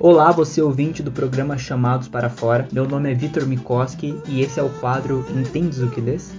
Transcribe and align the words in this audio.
Olá, 0.00 0.30
você 0.30 0.62
ouvinte 0.62 1.02
do 1.02 1.10
programa 1.10 1.58
Chamados 1.58 2.06
para 2.06 2.30
Fora. 2.30 2.68
Meu 2.70 2.86
nome 2.86 3.10
é 3.10 3.14
Vitor 3.14 3.44
Mikoski 3.44 4.14
e 4.28 4.42
esse 4.42 4.60
é 4.60 4.62
o 4.62 4.68
quadro 4.68 5.26
Entendes 5.36 5.80
o 5.80 5.90
que 5.90 6.00
lês? 6.00 6.32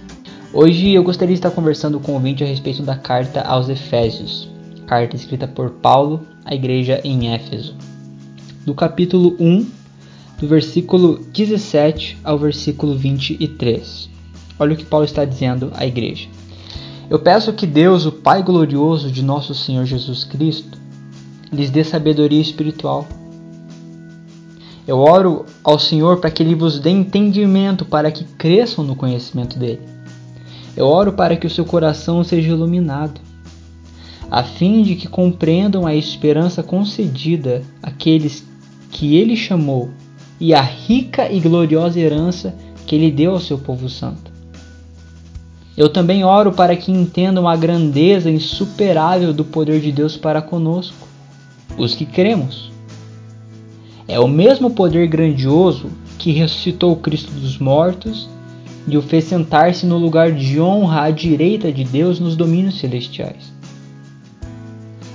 Hoje 0.50 0.94
eu 0.94 1.02
gostaria 1.02 1.34
de 1.34 1.40
estar 1.40 1.50
conversando 1.50 2.00
com 2.00 2.12
o 2.12 2.14
ouvinte 2.14 2.42
a 2.42 2.46
respeito 2.46 2.82
da 2.82 2.96
carta 2.96 3.42
aos 3.42 3.68
Efésios, 3.68 4.48
carta 4.86 5.14
escrita 5.14 5.46
por 5.46 5.72
Paulo 5.72 6.26
à 6.42 6.54
igreja 6.54 7.02
em 7.04 7.34
Éfeso. 7.34 7.76
Do 8.64 8.72
capítulo 8.74 9.36
1, 9.38 9.66
do 10.38 10.48
versículo 10.48 11.18
17 11.30 12.16
ao 12.24 12.38
versículo 12.38 12.96
23. 12.96 14.08
Olha 14.58 14.72
o 14.72 14.76
que 14.76 14.86
Paulo 14.86 15.04
está 15.04 15.26
dizendo 15.26 15.70
à 15.74 15.84
igreja. 15.84 16.30
Eu 17.10 17.18
peço 17.18 17.52
que 17.52 17.66
Deus, 17.66 18.06
o 18.06 18.12
Pai 18.12 18.42
glorioso 18.42 19.10
de 19.10 19.22
nosso 19.22 19.54
Senhor 19.54 19.84
Jesus 19.84 20.24
Cristo, 20.24 20.78
lhes 21.52 21.68
dê 21.68 21.84
sabedoria 21.84 22.40
espiritual 22.40 23.06
eu 24.90 24.98
oro 24.98 25.46
ao 25.62 25.78
Senhor 25.78 26.16
para 26.16 26.32
que 26.32 26.42
Ele 26.42 26.56
vos 26.56 26.80
dê 26.80 26.90
entendimento, 26.90 27.84
para 27.84 28.10
que 28.10 28.24
cresçam 28.24 28.82
no 28.82 28.96
conhecimento 28.96 29.56
dele. 29.56 29.78
Eu 30.76 30.84
oro 30.84 31.12
para 31.12 31.36
que 31.36 31.46
o 31.46 31.50
seu 31.50 31.64
coração 31.64 32.24
seja 32.24 32.48
iluminado, 32.48 33.20
a 34.28 34.42
fim 34.42 34.82
de 34.82 34.96
que 34.96 35.06
compreendam 35.06 35.86
a 35.86 35.94
esperança 35.94 36.60
concedida 36.60 37.62
àqueles 37.80 38.44
que 38.90 39.14
Ele 39.14 39.36
chamou 39.36 39.90
e 40.40 40.52
a 40.52 40.60
rica 40.60 41.30
e 41.30 41.38
gloriosa 41.38 42.00
herança 42.00 42.52
que 42.84 42.96
Ele 42.96 43.12
deu 43.12 43.30
ao 43.30 43.40
seu 43.40 43.58
povo 43.58 43.88
santo. 43.88 44.32
Eu 45.76 45.88
também 45.88 46.24
oro 46.24 46.50
para 46.50 46.74
que 46.74 46.90
entendam 46.90 47.46
a 47.46 47.54
grandeza 47.54 48.28
insuperável 48.28 49.32
do 49.32 49.44
poder 49.44 49.80
de 49.80 49.92
Deus 49.92 50.16
para 50.16 50.42
conosco, 50.42 51.06
os 51.78 51.94
que 51.94 52.04
cremos 52.04 52.69
é 54.10 54.18
o 54.18 54.26
mesmo 54.26 54.70
poder 54.70 55.06
grandioso 55.06 55.88
que 56.18 56.32
ressuscitou 56.32 56.96
Cristo 56.96 57.30
dos 57.30 57.58
mortos 57.58 58.28
e 58.88 58.96
o 58.96 59.02
fez 59.02 59.22
sentar-se 59.22 59.86
no 59.86 59.98
lugar 59.98 60.32
de 60.32 60.60
honra 60.60 61.02
à 61.02 61.10
direita 61.12 61.70
de 61.70 61.84
Deus 61.84 62.18
nos 62.18 62.34
domínios 62.34 62.80
celestiais. 62.80 63.52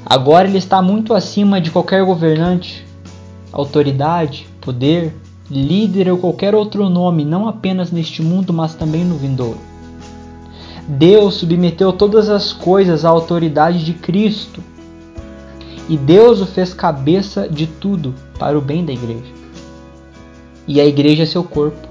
Agora 0.06 0.48
ele 0.48 0.58
está 0.58 0.82
muito 0.82 1.14
acima 1.14 1.60
de 1.60 1.72
qualquer 1.72 2.06
governante, 2.06 2.86
autoridade, 3.52 4.48
poder, 4.62 5.14
líder 5.52 6.10
ou 6.10 6.18
qualquer 6.18 6.56
outro 6.56 6.88
nome, 6.88 7.26
não 7.26 7.50
apenas 7.50 7.92
neste 7.92 8.22
mundo, 8.22 8.54
mas 8.54 8.76
também 8.76 9.04
no 9.04 9.18
vindouro. 9.18 9.60
Deus 10.88 11.34
submeteu 11.34 11.92
todas 11.92 12.30
as 12.30 12.54
coisas 12.54 13.04
à 13.04 13.10
autoridade 13.10 13.84
de 13.84 13.92
Cristo 13.92 14.64
e 15.90 15.98
Deus 15.98 16.40
o 16.40 16.46
fez 16.46 16.74
cabeça 16.74 17.50
de 17.50 17.68
tudo 17.68 18.16
para 18.38 18.58
o 18.58 18.62
bem 18.62 18.86
da 18.86 18.94
igreja. 18.94 19.34
E 20.68 20.80
a 20.82 20.86
igreja 20.86 21.24
é 21.24 21.26
seu 21.26 21.44
corpo. 21.44 21.88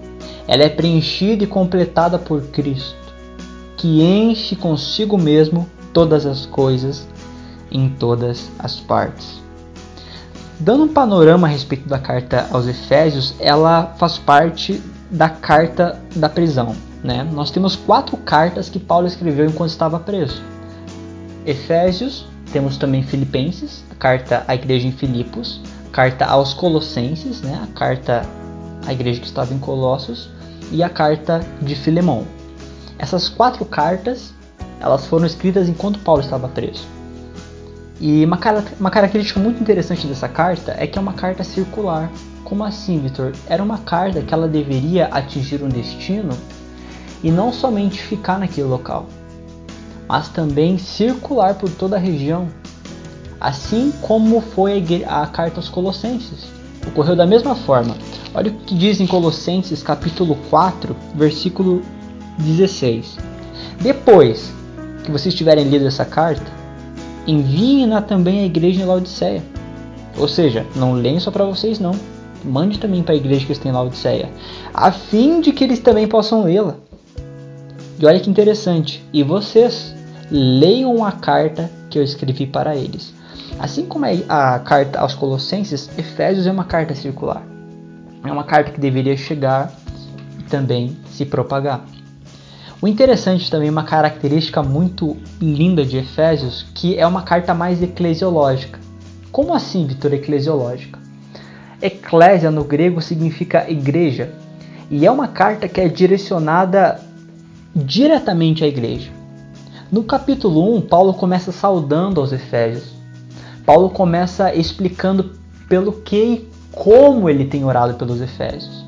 Ela 0.46 0.64
é 0.64 0.68
preenchida 0.68 1.44
e 1.44 1.46
completada 1.46 2.18
por 2.18 2.42
Cristo, 2.48 2.96
que 3.76 4.02
enche 4.02 4.54
consigo 4.54 5.16
mesmo 5.16 5.68
todas 5.92 6.26
as 6.26 6.44
coisas 6.44 7.08
em 7.70 7.88
todas 7.88 8.50
as 8.58 8.78
partes. 8.78 9.42
Dando 10.60 10.84
um 10.84 10.88
panorama 10.88 11.46
a 11.46 11.50
respeito 11.50 11.88
da 11.88 11.98
carta 11.98 12.46
aos 12.52 12.66
Efésios, 12.66 13.34
ela 13.40 13.94
faz 13.98 14.18
parte 14.18 14.80
da 15.10 15.28
carta 15.28 16.00
da 16.14 16.28
prisão. 16.28 16.76
Né? 17.02 17.26
Nós 17.32 17.50
temos 17.50 17.76
quatro 17.76 18.16
cartas 18.16 18.68
que 18.68 18.78
Paulo 18.78 19.06
escreveu 19.06 19.46
enquanto 19.46 19.70
estava 19.70 19.98
preso: 19.98 20.42
Efésios, 21.44 22.26
temos 22.52 22.76
também 22.76 23.02
Filipenses, 23.02 23.84
a 23.90 23.94
carta 23.94 24.44
à 24.46 24.54
igreja 24.54 24.86
em 24.86 24.92
Filipos, 24.92 25.60
carta 25.94 26.24
aos 26.24 26.52
Colossenses, 26.52 27.40
né, 27.40 27.56
a 27.62 27.78
carta 27.78 28.22
à 28.84 28.92
igreja 28.92 29.20
que 29.20 29.26
estava 29.26 29.54
em 29.54 29.58
Colossos, 29.60 30.28
e 30.72 30.82
a 30.82 30.88
carta 30.88 31.40
de 31.62 31.76
Filemão. 31.76 32.26
Essas 32.98 33.28
quatro 33.28 33.64
cartas 33.64 34.34
elas 34.80 35.06
foram 35.06 35.24
escritas 35.24 35.68
enquanto 35.68 36.00
Paulo 36.00 36.20
estava 36.20 36.48
preso. 36.48 36.84
E 38.00 38.24
uma, 38.24 38.38
uma 38.80 38.90
característica 38.90 39.38
muito 39.38 39.60
interessante 39.60 40.04
dessa 40.08 40.28
carta 40.28 40.74
é 40.76 40.84
que 40.84 40.98
é 40.98 41.00
uma 41.00 41.12
carta 41.12 41.44
circular. 41.44 42.10
Como 42.42 42.64
assim, 42.64 42.98
Vitor? 42.98 43.32
Era 43.46 43.62
uma 43.62 43.78
carta 43.78 44.20
que 44.20 44.34
ela 44.34 44.48
deveria 44.48 45.06
atingir 45.06 45.62
um 45.62 45.68
destino 45.68 46.36
e 47.22 47.30
não 47.30 47.52
somente 47.52 48.02
ficar 48.02 48.40
naquele 48.40 48.66
local 48.66 49.06
mas 50.08 50.28
também 50.28 50.78
circular 50.78 51.54
por 51.54 51.70
toda 51.70 51.96
a 51.96 51.98
região, 51.98 52.48
assim 53.44 53.92
como 54.00 54.40
foi 54.40 54.82
a 55.06 55.26
carta 55.26 55.58
aos 55.58 55.68
Colossenses. 55.68 56.46
Ocorreu 56.86 57.14
da 57.14 57.26
mesma 57.26 57.54
forma. 57.54 57.94
Olha 58.34 58.50
o 58.50 58.54
que 58.54 58.74
diz 58.74 59.00
em 59.00 59.06
Colossenses 59.06 59.82
capítulo 59.82 60.36
4, 60.48 60.96
versículo 61.14 61.82
16. 62.38 63.18
Depois 63.82 64.50
que 65.04 65.10
vocês 65.10 65.34
tiverem 65.34 65.68
lido 65.68 65.86
essa 65.86 66.06
carta, 66.06 66.50
enviem-na 67.26 68.00
também 68.00 68.40
à 68.40 68.44
igreja 68.44 68.80
em 68.80 68.86
Laodiceia. 68.86 69.42
Ou 70.16 70.26
seja, 70.26 70.66
não 70.74 70.94
leem 70.94 71.20
só 71.20 71.30
para 71.30 71.44
vocês 71.44 71.78
não. 71.78 71.92
Mande 72.42 72.78
também 72.78 73.02
para 73.02 73.14
a 73.14 73.18
igreja 73.18 73.44
que 73.44 73.52
está 73.52 73.68
em 73.68 73.72
Laodiceia, 73.72 74.30
a 74.72 74.90
fim 74.90 75.40
de 75.40 75.52
que 75.52 75.64
eles 75.64 75.80
também 75.80 76.06
possam 76.06 76.44
lê-la. 76.44 76.76
E 77.98 78.06
olha 78.06 78.20
que 78.20 78.30
interessante. 78.30 79.04
E 79.12 79.22
vocês, 79.22 79.94
leiam 80.30 81.04
a 81.04 81.12
carta 81.12 81.70
que 81.90 81.98
eu 81.98 82.02
escrevi 82.02 82.46
para 82.46 82.74
eles. 82.74 83.12
Assim 83.58 83.86
como 83.86 84.04
é 84.04 84.22
a 84.28 84.58
carta 84.58 84.98
aos 84.98 85.14
Colossenses, 85.14 85.88
Efésios 85.96 86.46
é 86.46 86.52
uma 86.52 86.64
carta 86.64 86.94
circular. 86.94 87.42
É 88.24 88.32
uma 88.32 88.44
carta 88.44 88.72
que 88.72 88.80
deveria 88.80 89.16
chegar 89.16 89.72
e 90.38 90.42
também 90.42 90.96
se 91.06 91.24
propagar. 91.24 91.84
O 92.82 92.88
interessante 92.88 93.50
também, 93.50 93.70
uma 93.70 93.84
característica 93.84 94.62
muito 94.62 95.16
linda 95.40 95.84
de 95.84 95.96
Efésios, 95.96 96.66
que 96.74 96.98
é 96.98 97.06
uma 97.06 97.22
carta 97.22 97.54
mais 97.54 97.82
eclesiológica. 97.82 98.78
Como 99.32 99.54
assim, 99.54 99.86
Vitor, 99.86 100.12
eclesiológica? 100.12 100.98
Eclésia 101.80 102.50
no 102.50 102.64
grego 102.64 103.00
significa 103.00 103.70
igreja, 103.70 104.32
e 104.90 105.06
é 105.06 105.10
uma 105.10 105.28
carta 105.28 105.68
que 105.68 105.80
é 105.80 105.88
direcionada 105.88 107.00
diretamente 107.74 108.64
à 108.64 108.66
igreja. 108.66 109.10
No 109.90 110.02
capítulo 110.02 110.76
1, 110.76 110.82
Paulo 110.82 111.14
começa 111.14 111.52
saudando 111.52 112.20
aos 112.20 112.32
Efésios. 112.32 112.92
Paulo 113.64 113.90
começa 113.90 114.54
explicando 114.54 115.32
pelo 115.68 115.92
que 115.92 116.16
e 116.16 116.48
como 116.70 117.30
ele 117.30 117.44
tem 117.44 117.64
orado 117.64 117.94
pelos 117.94 118.20
Efésios. 118.20 118.84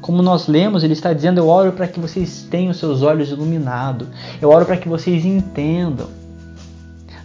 Como 0.00 0.22
nós 0.22 0.46
lemos, 0.46 0.82
ele 0.82 0.94
está 0.94 1.12
dizendo: 1.12 1.38
Eu 1.38 1.48
oro 1.48 1.72
para 1.72 1.86
que 1.86 2.00
vocês 2.00 2.46
tenham 2.50 2.72
seus 2.72 3.02
olhos 3.02 3.30
iluminados, 3.30 4.08
eu 4.40 4.50
oro 4.50 4.64
para 4.64 4.76
que 4.76 4.88
vocês 4.88 5.24
entendam. 5.24 6.08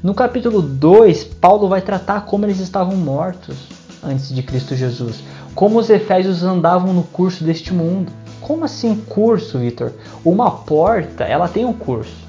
No 0.04 0.14
capítulo 0.14 0.62
2, 0.62 1.24
Paulo 1.24 1.70
vai 1.70 1.82
tratar 1.82 2.26
como 2.26 2.46
eles 2.46 2.60
estavam 2.60 2.98
mortos 2.98 3.56
antes 4.04 4.36
de 4.36 4.44
Cristo 4.44 4.76
Jesus, 4.76 5.24
como 5.56 5.80
os 5.80 5.90
Efésios 5.90 6.44
andavam 6.44 6.94
no 6.94 7.04
curso 7.04 7.44
deste 7.44 7.74
mundo. 7.74 8.12
Como 8.42 8.66
assim 8.66 8.96
curso, 8.96 9.60
Vitor? 9.60 9.94
Uma 10.26 10.52
porta, 10.52 11.24
ela 11.24 11.48
tem 11.48 11.64
um 11.64 11.72
curso 11.72 12.24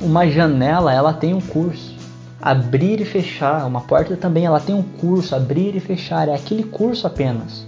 uma 0.00 0.26
janela 0.26 0.92
ela 0.92 1.12
tem 1.12 1.34
um 1.34 1.40
curso. 1.40 1.99
Abrir 2.40 3.00
e 3.00 3.04
fechar, 3.04 3.66
uma 3.66 3.82
porta 3.82 4.16
também 4.16 4.46
ela 4.46 4.60
tem 4.60 4.74
um 4.74 4.82
curso, 4.82 5.34
abrir 5.34 5.76
e 5.76 5.80
fechar, 5.80 6.28
é 6.28 6.34
aquele 6.34 6.62
curso 6.62 7.06
apenas. 7.06 7.66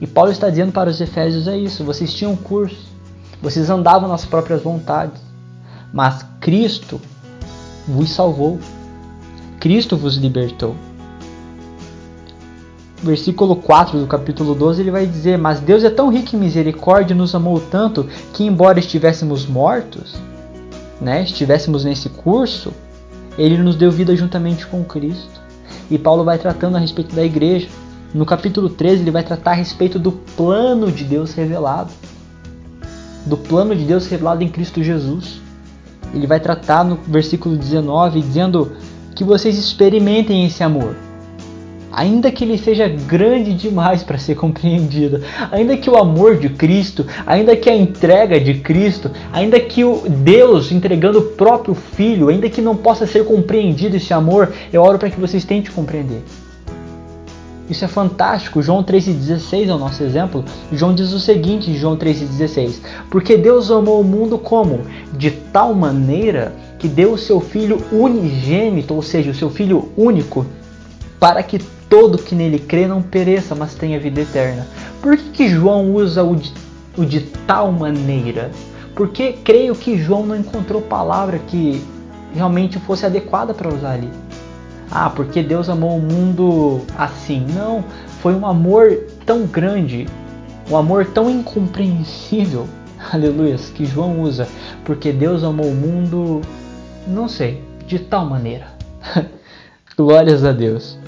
E 0.00 0.06
Paulo 0.06 0.32
está 0.32 0.48
dizendo 0.48 0.72
para 0.72 0.90
os 0.90 1.00
Efésios 1.00 1.46
é 1.46 1.56
isso, 1.56 1.84
vocês 1.84 2.12
tinham 2.12 2.34
curso, 2.34 2.90
vocês 3.40 3.68
andavam 3.68 4.08
nas 4.08 4.24
próprias 4.24 4.62
vontades, 4.62 5.20
mas 5.92 6.24
Cristo 6.40 7.00
vos 7.86 8.10
salvou. 8.10 8.58
Cristo 9.60 9.96
vos 9.96 10.16
libertou. 10.16 10.74
Versículo 13.02 13.56
4 13.56 13.98
do 13.98 14.06
capítulo 14.06 14.54
12 14.54 14.80
ele 14.80 14.90
vai 14.90 15.06
dizer: 15.06 15.36
Mas 15.36 15.60
Deus 15.60 15.82
é 15.82 15.90
tão 15.90 16.08
rico 16.08 16.36
em 16.36 16.38
misericórdia 16.38 17.14
e 17.14 17.16
nos 17.16 17.34
amou 17.34 17.60
tanto 17.60 18.08
que, 18.32 18.44
embora 18.44 18.78
estivéssemos 18.78 19.44
mortos, 19.44 20.14
né, 21.00 21.24
estivéssemos 21.24 21.84
nesse 21.84 22.08
curso, 22.08 22.72
ele 23.38 23.58
nos 23.58 23.76
deu 23.76 23.90
vida 23.90 24.14
juntamente 24.14 24.66
com 24.66 24.84
Cristo. 24.84 25.40
E 25.90 25.98
Paulo 25.98 26.24
vai 26.24 26.38
tratando 26.38 26.76
a 26.76 26.80
respeito 26.80 27.14
da 27.14 27.24
igreja. 27.24 27.68
No 28.14 28.26
capítulo 28.26 28.68
13, 28.68 29.02
ele 29.02 29.10
vai 29.10 29.22
tratar 29.22 29.52
a 29.52 29.54
respeito 29.54 29.98
do 29.98 30.12
plano 30.12 30.90
de 30.90 31.04
Deus 31.04 31.32
revelado. 31.34 31.90
Do 33.26 33.36
plano 33.36 33.74
de 33.74 33.84
Deus 33.84 34.06
revelado 34.06 34.42
em 34.42 34.48
Cristo 34.48 34.82
Jesus. 34.82 35.40
Ele 36.14 36.26
vai 36.26 36.40
tratar 36.40 36.84
no 36.84 36.96
versículo 36.96 37.56
19, 37.56 38.20
dizendo 38.20 38.72
que 39.14 39.24
vocês 39.24 39.58
experimentem 39.58 40.46
esse 40.46 40.62
amor 40.62 40.94
ainda 41.92 42.32
que 42.32 42.44
ele 42.44 42.56
seja 42.56 42.88
grande 42.88 43.52
demais 43.52 44.02
para 44.02 44.18
ser 44.18 44.34
compreendido, 44.34 45.20
ainda 45.50 45.76
que 45.76 45.90
o 45.90 45.96
amor 45.96 46.36
de 46.36 46.48
Cristo, 46.48 47.06
ainda 47.26 47.54
que 47.54 47.68
a 47.68 47.76
entrega 47.76 48.40
de 48.40 48.54
Cristo, 48.54 49.10
ainda 49.32 49.60
que 49.60 49.84
o 49.84 50.02
Deus 50.08 50.72
entregando 50.72 51.18
o 51.18 51.28
próprio 51.32 51.74
Filho, 51.74 52.28
ainda 52.28 52.48
que 52.48 52.62
não 52.62 52.76
possa 52.76 53.06
ser 53.06 53.24
compreendido 53.24 53.96
esse 53.96 54.12
amor, 54.14 54.52
eu 54.72 54.82
oro 54.82 54.98
para 54.98 55.10
que 55.10 55.20
vocês 55.20 55.44
tentem 55.44 55.72
compreender. 55.72 56.22
Isso 57.68 57.84
é 57.84 57.88
fantástico. 57.88 58.60
João 58.60 58.82
3,16 58.82 59.68
é 59.68 59.74
o 59.74 59.78
nosso 59.78 60.02
exemplo. 60.02 60.44
João 60.72 60.94
diz 60.94 61.12
o 61.12 61.20
seguinte 61.20 61.70
em 61.70 61.74
João 61.74 61.96
3,16: 61.96 62.80
Porque 63.10 63.36
Deus 63.36 63.70
amou 63.70 64.00
o 64.00 64.04
mundo 64.04 64.36
como? 64.36 64.80
De 65.16 65.30
tal 65.30 65.72
maneira 65.72 66.54
que 66.78 66.88
deu 66.88 67.12
o 67.12 67.18
seu 67.18 67.40
Filho 67.40 67.82
unigênito, 67.92 68.92
ou 68.92 69.00
seja, 69.00 69.30
o 69.30 69.34
seu 69.34 69.48
Filho 69.48 69.90
único, 69.96 70.44
para 71.18 71.42
que 71.42 71.60
todo 71.92 72.16
que 72.16 72.34
nele 72.34 72.58
crê 72.58 72.86
não 72.86 73.02
pereça, 73.02 73.54
mas 73.54 73.74
tenha 73.74 74.00
vida 74.00 74.22
eterna. 74.22 74.66
Por 75.02 75.14
que, 75.14 75.28
que 75.30 75.48
João 75.48 75.92
usa 75.92 76.22
o 76.22 76.34
de, 76.34 76.50
o 76.96 77.04
de 77.04 77.20
tal 77.20 77.70
maneira? 77.70 78.50
Porque 78.94 79.34
creio 79.44 79.74
que 79.74 79.98
João 79.98 80.24
não 80.24 80.36
encontrou 80.36 80.80
palavra 80.80 81.38
que 81.38 81.84
realmente 82.34 82.78
fosse 82.78 83.04
adequada 83.04 83.52
para 83.52 83.68
usar 83.68 83.92
ali 83.92 84.08
ah, 84.94 85.08
porque 85.08 85.42
Deus 85.42 85.70
amou 85.70 85.96
o 85.96 86.00
mundo 86.00 86.82
assim. 86.98 87.46
Não, 87.54 87.82
foi 88.20 88.34
um 88.34 88.46
amor 88.46 88.94
tão 89.24 89.46
grande, 89.46 90.06
um 90.70 90.76
amor 90.76 91.06
tão 91.06 91.30
incompreensível, 91.30 92.68
aleluia, 93.10 93.56
que 93.74 93.86
João 93.86 94.20
usa, 94.20 94.46
porque 94.84 95.10
Deus 95.10 95.42
amou 95.42 95.66
o 95.66 95.74
mundo, 95.74 96.42
não 97.06 97.26
sei, 97.26 97.64
de 97.86 97.98
tal 97.98 98.26
maneira. 98.26 98.66
Glórias 99.96 100.44
a 100.44 100.52
Deus. 100.52 100.98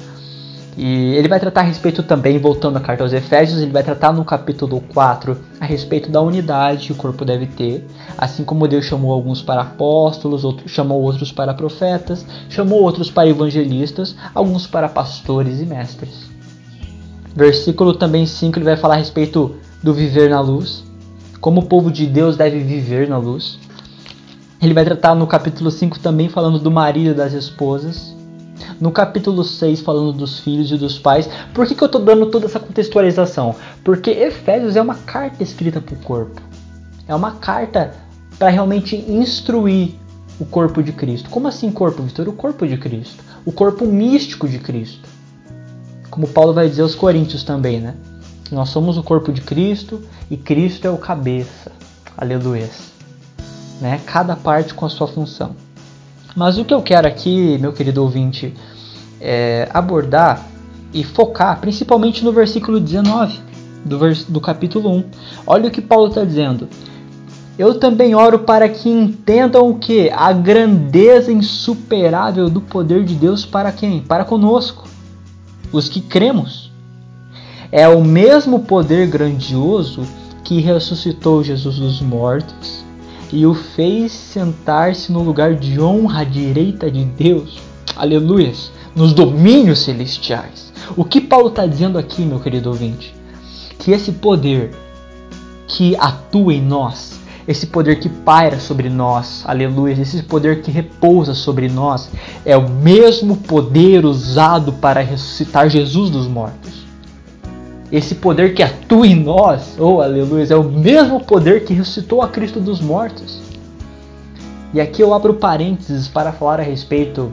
E 0.76 1.14
ele 1.14 1.28
vai 1.28 1.38
tratar 1.38 1.60
a 1.60 1.64
respeito 1.64 2.02
também, 2.02 2.36
voltando 2.38 2.76
à 2.76 2.80
carta 2.80 3.04
aos 3.04 3.12
Efésios, 3.12 3.60
ele 3.60 3.70
vai 3.70 3.82
tratar 3.84 4.12
no 4.12 4.24
capítulo 4.24 4.80
4 4.92 5.36
a 5.60 5.64
respeito 5.64 6.10
da 6.10 6.20
unidade 6.20 6.86
que 6.86 6.92
o 6.92 6.96
corpo 6.96 7.24
deve 7.24 7.46
ter. 7.46 7.86
Assim 8.18 8.44
como 8.44 8.66
Deus 8.66 8.84
chamou 8.84 9.12
alguns 9.12 9.40
para 9.40 9.62
apóstolos, 9.62 10.44
outros, 10.44 10.72
chamou 10.72 11.00
outros 11.00 11.30
para 11.30 11.54
profetas, 11.54 12.26
chamou 12.48 12.82
outros 12.82 13.08
para 13.08 13.28
evangelistas, 13.28 14.16
alguns 14.34 14.66
para 14.66 14.88
pastores 14.88 15.60
e 15.60 15.64
mestres. 15.64 16.28
Versículo 17.36 17.94
também 17.94 18.26
5 18.26 18.58
ele 18.58 18.64
vai 18.64 18.76
falar 18.76 18.94
a 18.94 18.98
respeito 18.98 19.54
do 19.80 19.94
viver 19.94 20.28
na 20.28 20.40
luz, 20.40 20.82
como 21.40 21.60
o 21.60 21.66
povo 21.66 21.90
de 21.90 22.04
Deus 22.04 22.36
deve 22.36 22.58
viver 22.58 23.08
na 23.08 23.18
luz. 23.18 23.60
Ele 24.60 24.74
vai 24.74 24.84
tratar 24.84 25.14
no 25.14 25.26
capítulo 25.26 25.70
5 25.70 26.00
também 26.00 26.28
falando 26.28 26.58
do 26.58 26.70
marido 26.70 27.10
e 27.10 27.14
das 27.14 27.32
esposas 27.32 28.14
no 28.80 28.90
capítulo 28.90 29.44
6, 29.44 29.80
falando 29.80 30.12
dos 30.12 30.40
filhos 30.40 30.70
e 30.70 30.76
dos 30.76 30.98
pais. 30.98 31.28
Por 31.52 31.66
que, 31.66 31.74
que 31.74 31.82
eu 31.82 31.86
estou 31.86 32.00
dando 32.00 32.26
toda 32.26 32.46
essa 32.46 32.60
contextualização? 32.60 33.54
Porque 33.82 34.10
Efésios 34.10 34.76
é 34.76 34.82
uma 34.82 34.94
carta 34.94 35.42
escrita 35.42 35.80
para 35.80 35.94
o 35.94 35.98
corpo. 35.98 36.40
É 37.06 37.14
uma 37.14 37.32
carta 37.32 37.94
para 38.38 38.48
realmente 38.48 38.96
instruir 38.96 39.94
o 40.38 40.44
corpo 40.44 40.82
de 40.82 40.92
Cristo. 40.92 41.30
Como 41.30 41.48
assim 41.48 41.70
corpo, 41.70 42.02
Vitor? 42.02 42.28
O 42.28 42.32
corpo 42.32 42.66
de 42.66 42.76
Cristo. 42.76 43.22
O 43.44 43.52
corpo 43.52 43.86
místico 43.86 44.48
de 44.48 44.58
Cristo. 44.58 45.08
Como 46.10 46.28
Paulo 46.28 46.52
vai 46.52 46.68
dizer 46.68 46.82
aos 46.82 46.94
Coríntios 46.94 47.44
também, 47.44 47.80
né? 47.80 47.94
Nós 48.50 48.68
somos 48.68 48.96
o 48.96 49.02
corpo 49.02 49.32
de 49.32 49.40
Cristo 49.40 50.02
e 50.30 50.36
Cristo 50.36 50.86
é 50.86 50.90
o 50.90 50.98
cabeça. 50.98 51.72
Aleluia. 52.16 52.68
Né? 53.80 54.00
Cada 54.06 54.36
parte 54.36 54.74
com 54.74 54.86
a 54.86 54.88
sua 54.88 55.08
função. 55.08 55.56
Mas 56.36 56.58
o 56.58 56.64
que 56.64 56.74
eu 56.74 56.82
quero 56.82 57.06
aqui, 57.06 57.58
meu 57.58 57.72
querido 57.72 58.02
ouvinte, 58.02 58.52
é 59.20 59.68
abordar 59.72 60.44
e 60.92 61.04
focar 61.04 61.60
principalmente 61.60 62.24
no 62.24 62.32
versículo 62.32 62.80
19 62.80 63.38
do, 63.84 63.98
vers 63.98 64.24
do 64.24 64.40
capítulo 64.40 64.90
1. 64.90 65.04
Olha 65.46 65.68
o 65.68 65.70
que 65.70 65.80
Paulo 65.80 66.08
está 66.08 66.24
dizendo. 66.24 66.68
Eu 67.56 67.78
também 67.78 68.16
oro 68.16 68.40
para 68.40 68.68
que 68.68 68.88
entendam 68.88 69.68
o 69.68 69.78
que? 69.78 70.10
A 70.10 70.32
grandeza 70.32 71.30
insuperável 71.30 72.50
do 72.50 72.60
poder 72.60 73.04
de 73.04 73.14
Deus 73.14 73.46
para 73.46 73.70
quem? 73.70 74.00
Para 74.00 74.24
conosco, 74.24 74.88
os 75.70 75.88
que 75.88 76.00
cremos. 76.00 76.72
É 77.70 77.88
o 77.88 78.02
mesmo 78.02 78.60
poder 78.60 79.06
grandioso 79.06 80.02
que 80.42 80.60
ressuscitou 80.60 81.44
Jesus 81.44 81.78
dos 81.78 82.00
mortos 82.00 82.83
e 83.34 83.44
o 83.44 83.52
fez 83.52 84.12
sentar-se 84.12 85.10
no 85.10 85.20
lugar 85.20 85.56
de 85.56 85.80
honra 85.80 86.20
à 86.20 86.24
direita 86.24 86.88
de 86.88 87.04
Deus. 87.04 87.60
Aleluias! 87.96 88.70
Nos 88.94 89.12
domínios 89.12 89.80
celestiais. 89.80 90.72
O 90.96 91.04
que 91.04 91.20
Paulo 91.20 91.48
está 91.48 91.66
dizendo 91.66 91.98
aqui, 91.98 92.22
meu 92.22 92.38
querido 92.38 92.68
ouvinte? 92.68 93.12
Que 93.76 93.90
esse 93.90 94.12
poder 94.12 94.70
que 95.66 95.96
atua 95.96 96.54
em 96.54 96.62
nós, 96.62 97.18
esse 97.48 97.66
poder 97.66 97.98
que 97.98 98.08
paira 98.08 98.60
sobre 98.60 98.88
nós, 98.88 99.42
aleluia, 99.44 100.00
esse 100.00 100.22
poder 100.22 100.62
que 100.62 100.70
repousa 100.70 101.34
sobre 101.34 101.68
nós, 101.68 102.10
é 102.44 102.56
o 102.56 102.70
mesmo 102.70 103.38
poder 103.38 104.04
usado 104.04 104.74
para 104.74 105.00
ressuscitar 105.00 105.68
Jesus 105.68 106.08
dos 106.08 106.28
mortos 106.28 106.83
esse 107.92 108.14
poder 108.14 108.54
que 108.54 108.62
atua 108.62 109.06
em 109.06 109.14
nós, 109.14 109.76
oh 109.78 110.00
aleluia, 110.00 110.46
é 110.50 110.56
o 110.56 110.64
mesmo 110.64 111.20
poder 111.20 111.64
que 111.64 111.74
ressuscitou 111.74 112.22
a 112.22 112.28
Cristo 112.28 112.60
dos 112.60 112.80
mortos. 112.80 113.40
E 114.72 114.80
aqui 114.80 115.02
eu 115.02 115.14
abro 115.14 115.34
parênteses 115.34 116.08
para 116.08 116.32
falar 116.32 116.58
a 116.58 116.62
respeito 116.62 117.32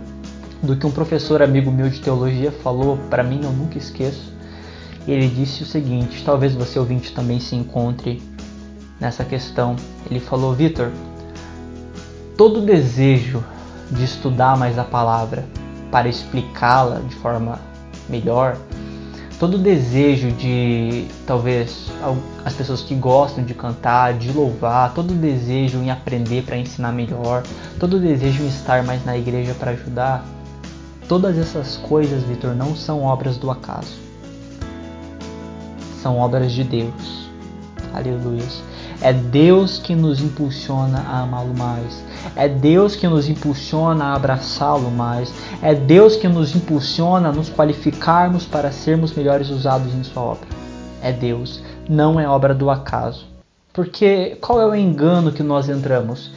do 0.61 0.75
que 0.75 0.85
um 0.85 0.91
professor 0.91 1.41
amigo 1.41 1.71
meu 1.71 1.89
de 1.89 1.99
teologia 1.99 2.51
falou 2.51 2.97
para 3.09 3.23
mim, 3.23 3.41
eu 3.43 3.51
nunca 3.51 3.77
esqueço. 3.77 4.31
Ele 5.07 5.27
disse 5.27 5.63
o 5.63 5.65
seguinte: 5.65 6.23
talvez 6.23 6.53
você 6.53 6.77
ouvinte 6.77 7.11
também 7.11 7.39
se 7.39 7.55
encontre 7.55 8.21
nessa 8.99 9.25
questão. 9.25 9.75
Ele 10.09 10.19
falou: 10.19 10.53
Vitor, 10.53 10.91
todo 12.37 12.61
desejo 12.61 13.43
de 13.89 14.03
estudar 14.03 14.55
mais 14.55 14.77
a 14.77 14.83
palavra 14.83 15.43
para 15.89 16.07
explicá-la 16.07 16.99
de 16.99 17.15
forma 17.15 17.59
melhor 18.07 18.55
todo 19.41 19.55
o 19.55 19.57
desejo 19.57 20.31
de 20.33 21.07
talvez 21.25 21.91
as 22.45 22.53
pessoas 22.53 22.83
que 22.83 22.93
gostam 22.93 23.43
de 23.43 23.55
cantar, 23.55 24.13
de 24.13 24.31
louvar, 24.31 24.93
todo 24.93 25.09
o 25.09 25.15
desejo 25.15 25.79
em 25.79 25.89
aprender 25.89 26.43
para 26.43 26.55
ensinar 26.55 26.91
melhor, 26.91 27.41
todo 27.79 27.95
o 27.95 27.99
desejo 27.99 28.43
em 28.43 28.47
estar 28.47 28.83
mais 28.83 29.03
na 29.03 29.17
igreja 29.17 29.55
para 29.55 29.71
ajudar, 29.71 30.23
todas 31.07 31.39
essas 31.39 31.75
coisas, 31.75 32.21
Vitor, 32.21 32.53
não 32.53 32.75
são 32.75 33.01
obras 33.01 33.35
do 33.39 33.49
acaso. 33.49 33.97
São 36.03 36.19
obras 36.19 36.51
de 36.51 36.63
Deus. 36.63 37.27
Aleluia. 37.95 38.45
É 39.01 39.11
Deus 39.11 39.79
que 39.79 39.95
nos 39.95 40.21
impulsiona 40.21 40.99
a 40.99 41.21
amá-lo 41.21 41.57
mais. 41.57 42.03
É 42.35 42.47
Deus 42.47 42.95
que 42.95 43.07
nos 43.07 43.27
impulsiona 43.27 44.05
a 44.05 44.13
abraçá-lo 44.13 44.91
mais. 44.91 45.33
É 45.59 45.73
Deus 45.73 46.15
que 46.15 46.27
nos 46.27 46.55
impulsiona 46.55 47.29
a 47.29 47.31
nos 47.31 47.49
qualificarmos 47.49 48.45
para 48.45 48.71
sermos 48.71 49.11
melhores 49.11 49.49
usados 49.49 49.91
em 49.95 50.03
Sua 50.03 50.21
obra. 50.21 50.47
É 51.01 51.11
Deus, 51.11 51.63
não 51.89 52.19
é 52.19 52.29
obra 52.29 52.53
do 52.53 52.69
acaso. 52.69 53.25
Porque 53.73 54.37
qual 54.39 54.61
é 54.61 54.67
o 54.67 54.75
engano 54.75 55.31
que 55.31 55.41
nós 55.41 55.67
entramos? 55.67 56.31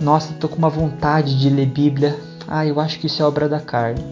Nossa, 0.00 0.32
estou 0.32 0.50
com 0.50 0.56
uma 0.56 0.70
vontade 0.70 1.38
de 1.38 1.48
ler 1.48 1.66
Bíblia. 1.66 2.18
Ah, 2.48 2.66
eu 2.66 2.80
acho 2.80 2.98
que 2.98 3.06
isso 3.06 3.22
é 3.22 3.24
obra 3.24 3.48
da 3.48 3.60
carne. 3.60 4.02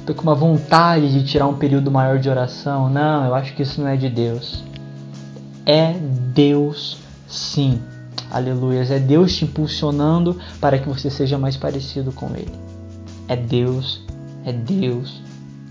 Estou 0.00 0.16
com 0.16 0.22
uma 0.22 0.34
vontade 0.34 1.12
de 1.12 1.24
tirar 1.24 1.46
um 1.46 1.54
período 1.54 1.88
maior 1.88 2.18
de 2.18 2.28
oração. 2.28 2.88
Não, 2.88 3.24
eu 3.24 3.34
acho 3.36 3.54
que 3.54 3.62
isso 3.62 3.80
não 3.80 3.86
é 3.86 3.96
de 3.96 4.08
Deus 4.08 4.64
é 5.66 5.94
Deus 6.34 6.98
sim. 7.28 7.80
Aleluia. 8.30 8.82
É 8.82 8.98
Deus 8.98 9.36
te 9.36 9.44
impulsionando 9.44 10.38
para 10.60 10.78
que 10.78 10.88
você 10.88 11.10
seja 11.10 11.36
mais 11.38 11.56
parecido 11.56 12.12
com 12.12 12.30
Ele. 12.34 12.52
É 13.28 13.36
Deus, 13.36 14.00
é 14.44 14.52
Deus 14.52 15.22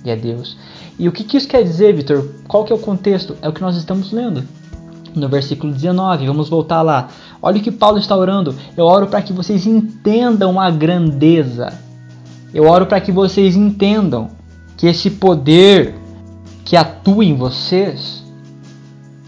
e 0.03 0.09
é 0.09 0.15
Deus. 0.15 0.57
E 0.97 1.07
o 1.07 1.11
que, 1.11 1.23
que 1.23 1.37
isso 1.37 1.47
quer 1.47 1.63
dizer, 1.63 1.93
Vitor? 1.93 2.27
Qual 2.47 2.63
que 2.63 2.71
é 2.71 2.75
o 2.75 2.79
contexto? 2.79 3.35
É 3.41 3.49
o 3.49 3.53
que 3.53 3.61
nós 3.61 3.75
estamos 3.75 4.11
lendo. 4.11 4.43
No 5.15 5.27
versículo 5.27 5.73
19, 5.73 6.25
vamos 6.27 6.47
voltar 6.47 6.81
lá. 6.81 7.09
Olha 7.41 7.59
o 7.59 7.63
que 7.63 7.71
Paulo 7.71 7.97
está 7.97 8.15
orando. 8.15 8.55
Eu 8.77 8.85
oro 8.85 9.07
para 9.07 9.21
que 9.21 9.33
vocês 9.33 9.65
entendam 9.65 10.59
a 10.59 10.69
grandeza. 10.69 11.73
Eu 12.53 12.65
oro 12.65 12.85
para 12.85 13.01
que 13.01 13.11
vocês 13.11 13.55
entendam 13.55 14.29
que 14.77 14.87
esse 14.87 15.09
poder 15.09 15.95
que 16.63 16.77
atua 16.77 17.25
em 17.25 17.35
vocês 17.35 18.23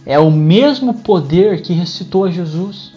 é 0.05 0.19
o 0.19 0.29
mesmo 0.29 0.95
poder 0.95 1.61
que 1.61 1.73
ressuscitou 1.73 2.25
a 2.25 2.31
Jesus. 2.31 2.93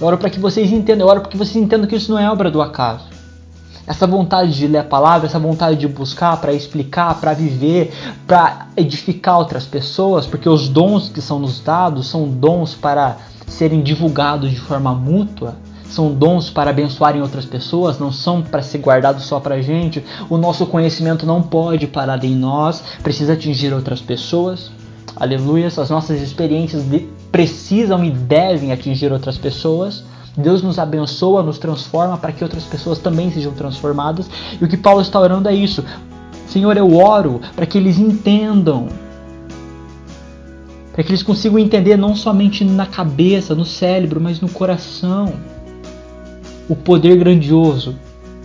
Eu 0.00 0.06
oro 0.06 0.18
para 0.18 0.30
que 0.30 0.40
vocês 0.40 0.70
entendam, 0.72 1.06
eu 1.06 1.10
oro 1.10 1.20
para 1.20 1.30
que 1.30 1.36
vocês 1.36 1.56
entendam 1.56 1.88
que 1.88 1.96
isso 1.96 2.10
não 2.10 2.18
é 2.18 2.30
obra 2.30 2.50
do 2.50 2.60
acaso. 2.60 3.04
Essa 3.86 4.06
vontade 4.06 4.52
de 4.52 4.66
ler 4.66 4.78
a 4.78 4.84
palavra, 4.84 5.28
essa 5.28 5.38
vontade 5.38 5.78
de 5.78 5.86
buscar 5.86 6.36
para 6.38 6.52
explicar, 6.52 7.20
para 7.20 7.32
viver, 7.32 7.92
para 8.26 8.66
edificar 8.76 9.38
outras 9.38 9.64
pessoas, 9.64 10.26
porque 10.26 10.48
os 10.48 10.68
dons 10.68 11.08
que 11.08 11.20
são 11.20 11.38
nos 11.38 11.60
dados 11.60 12.08
são 12.08 12.28
dons 12.28 12.74
para 12.74 13.16
serem 13.46 13.82
divulgados 13.82 14.50
de 14.50 14.58
forma 14.58 14.92
mútua, 14.92 15.54
são 15.88 16.12
dons 16.12 16.50
para 16.50 16.70
abençoarem 16.70 17.22
outras 17.22 17.44
pessoas, 17.44 17.98
não 17.98 18.10
são 18.10 18.42
para 18.42 18.60
ser 18.60 18.78
guardados 18.78 19.24
só 19.24 19.38
para 19.38 19.54
a 19.54 19.62
gente. 19.62 20.04
O 20.28 20.36
nosso 20.36 20.66
conhecimento 20.66 21.24
não 21.24 21.40
pode 21.40 21.86
parar 21.86 22.22
em 22.24 22.34
nós, 22.34 22.82
precisa 23.04 23.34
atingir 23.34 23.72
outras 23.72 24.00
pessoas. 24.00 24.70
Aleluia. 25.14 25.68
As 25.68 25.90
nossas 25.90 26.20
experiências 26.20 26.82
de, 26.84 27.08
precisam 27.30 28.04
e 28.04 28.10
devem 28.10 28.72
atingir 28.72 29.12
outras 29.12 29.38
pessoas. 29.38 30.02
Deus 30.36 30.62
nos 30.62 30.78
abençoa, 30.78 31.42
nos 31.42 31.58
transforma 31.58 32.18
para 32.18 32.32
que 32.32 32.42
outras 32.42 32.64
pessoas 32.64 32.98
também 32.98 33.30
sejam 33.30 33.52
transformadas. 33.52 34.28
E 34.60 34.64
o 34.64 34.68
que 34.68 34.76
Paulo 34.76 35.00
está 35.00 35.18
orando 35.18 35.48
é 35.48 35.54
isso. 35.54 35.84
Senhor, 36.46 36.76
eu 36.76 36.96
oro 36.96 37.40
para 37.54 37.64
que 37.64 37.78
eles 37.78 37.98
entendam, 37.98 38.88
para 40.92 41.02
que 41.02 41.10
eles 41.10 41.22
consigam 41.22 41.58
entender 41.58 41.96
não 41.96 42.14
somente 42.14 42.64
na 42.64 42.86
cabeça, 42.86 43.54
no 43.54 43.64
cérebro, 43.64 44.20
mas 44.20 44.40
no 44.40 44.48
coração 44.48 45.34
o 46.68 46.76
poder 46.76 47.16
grandioso. 47.16 47.96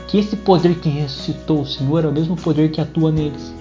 Que 0.07 0.17
esse 0.17 0.35
poder 0.35 0.75
que 0.75 0.89
ressuscitou 0.89 1.61
o 1.61 1.65
Senhor 1.65 2.03
é 2.03 2.07
o 2.07 2.11
mesmo 2.11 2.35
poder 2.35 2.71
que 2.71 2.81
atua 2.81 3.11
neles 3.11 3.60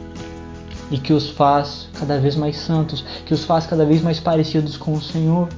e 0.91 0.99
que 0.99 1.13
os 1.13 1.31
faz 1.31 1.89
cada 1.99 2.19
vez 2.19 2.35
mais 2.35 2.57
santos, 2.57 3.05
que 3.25 3.33
os 3.33 3.45
faz 3.45 3.67
cada 3.67 3.85
vez 3.85 4.03
mais 4.03 4.19
parecidos 4.19 4.77
com 4.77 4.93
o 4.95 5.01
Senhor. 5.01 5.49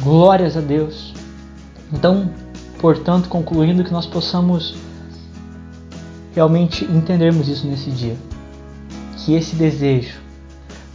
Glórias 0.00 0.56
a 0.56 0.60
Deus. 0.60 1.14
Então, 1.92 2.30
portanto, 2.78 3.28
concluindo 3.28 3.84
que 3.84 3.92
nós 3.92 4.06
possamos 4.06 4.76
realmente 6.34 6.84
entendermos 6.84 7.48
isso 7.48 7.66
nesse 7.66 7.90
dia. 7.90 8.16
Que 9.16 9.34
esse 9.34 9.56
desejo 9.56 10.20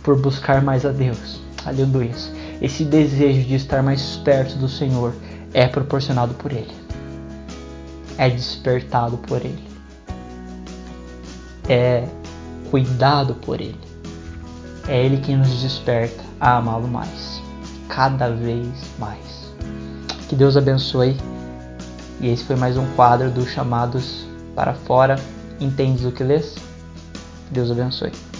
por 0.03 0.19
buscar 0.19 0.63
mais 0.63 0.85
a 0.85 0.91
Deus, 0.91 1.41
aleluia, 1.63 2.11
esse 2.61 2.83
desejo 2.83 3.47
de 3.47 3.55
estar 3.55 3.83
mais 3.83 4.17
perto 4.17 4.55
do 4.57 4.67
Senhor 4.67 5.13
é 5.53 5.67
proporcionado 5.67 6.33
por 6.35 6.51
Ele, 6.51 6.73
é 8.17 8.29
despertado 8.29 9.17
por 9.17 9.37
Ele, 9.45 9.63
é 11.67 12.07
cuidado 12.71 13.35
por 13.35 13.59
Ele. 13.59 13.77
É 14.87 15.05
Ele 15.05 15.17
quem 15.17 15.37
nos 15.37 15.61
desperta 15.61 16.23
a 16.39 16.57
amá-lo 16.57 16.87
mais, 16.87 17.41
cada 17.89 18.29
vez 18.29 18.67
mais. 18.97 19.53
Que 20.27 20.35
Deus 20.35 20.55
abençoe. 20.55 21.17
E 22.21 22.29
esse 22.29 22.45
foi 22.45 22.55
mais 22.55 22.77
um 22.77 22.85
quadro 22.95 23.29
dos 23.29 23.49
chamados 23.49 24.25
para 24.55 24.73
fora. 24.73 25.17
Entendes 25.59 26.05
o 26.05 26.11
que 26.11 26.23
lês? 26.23 26.55
Deus 27.51 27.69
abençoe. 27.69 28.30